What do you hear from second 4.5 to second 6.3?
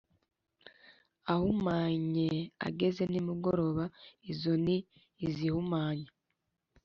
ni izihumanya